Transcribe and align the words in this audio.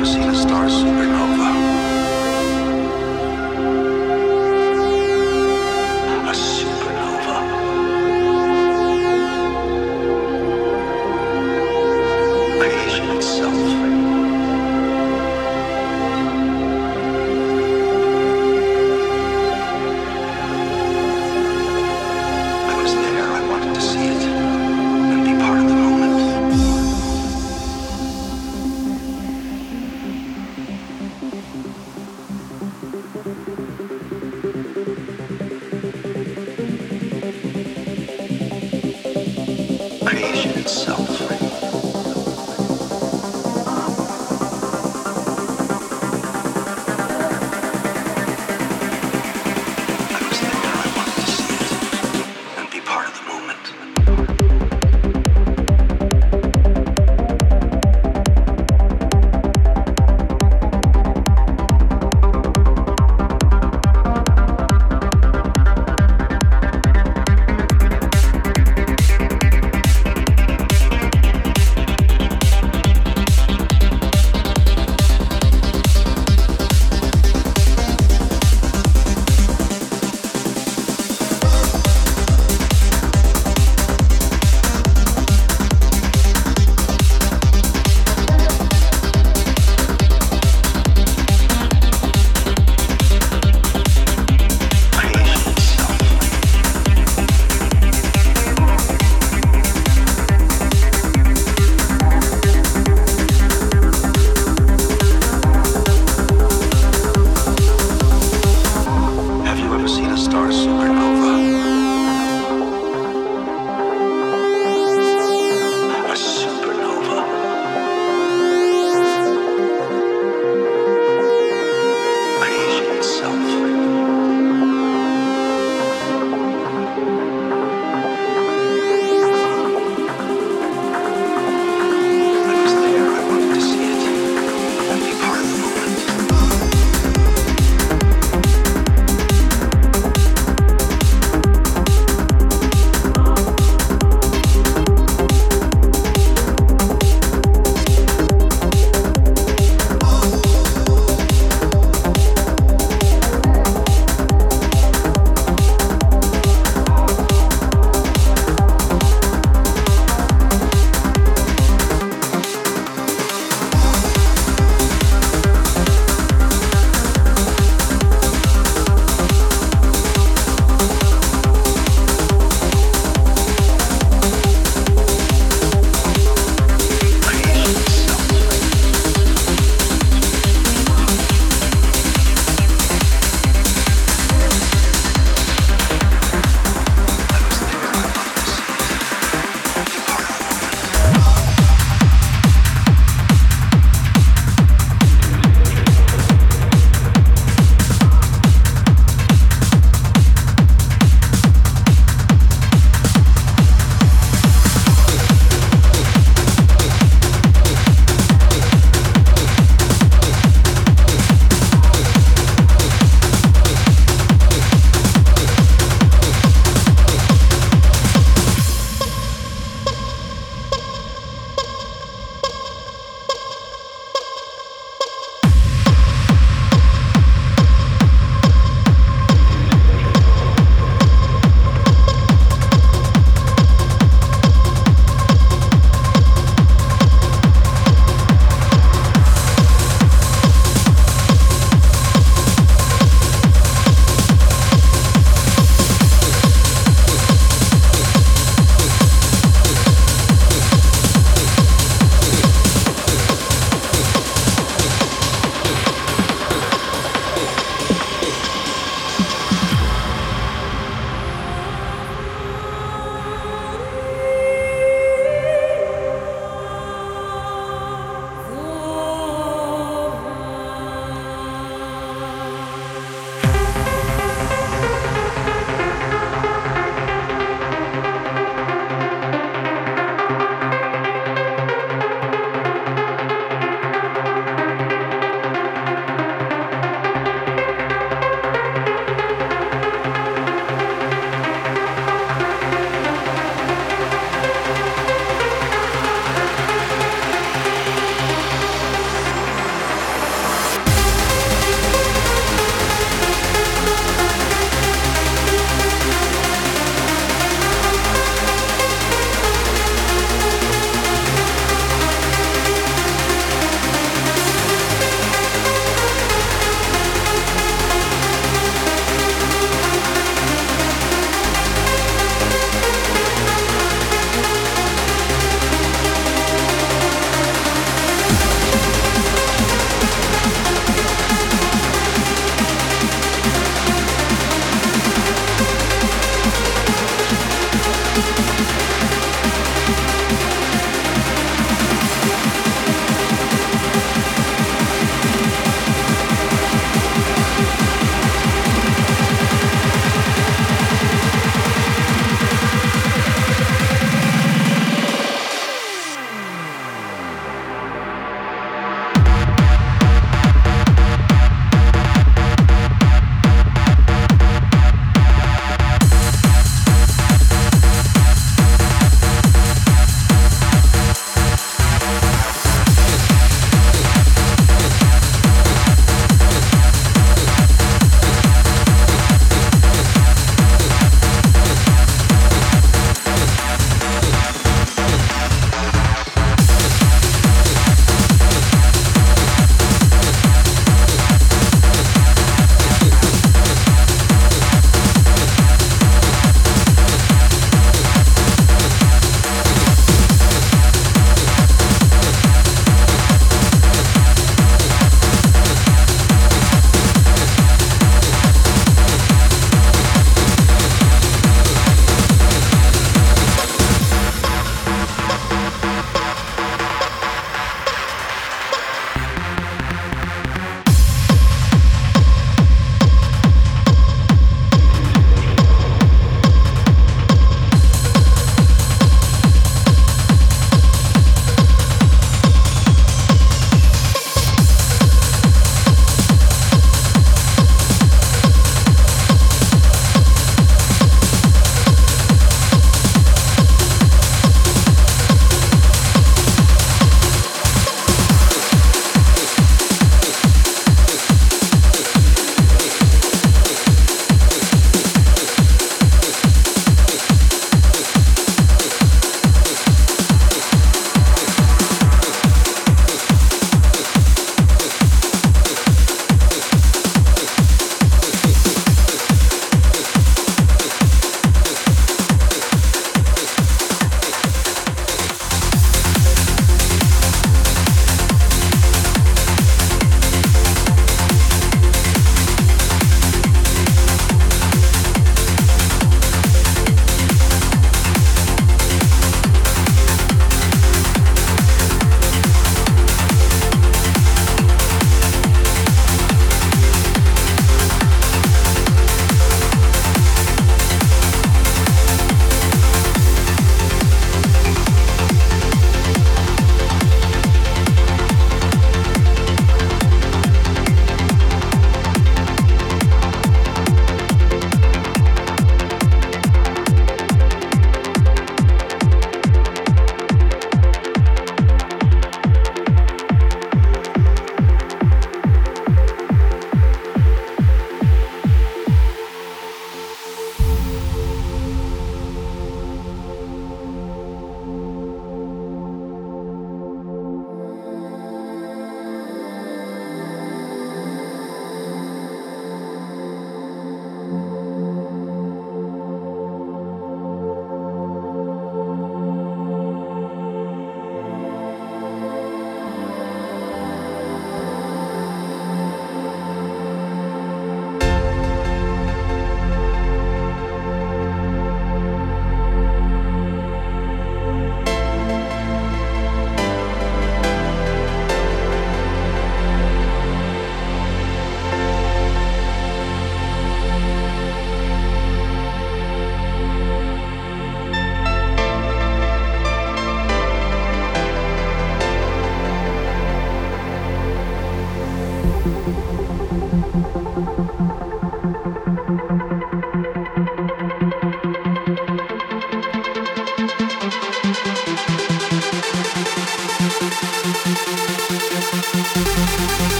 Have 0.00 0.08
you 0.08 0.22
ever 0.22 0.70
seen 0.70 1.09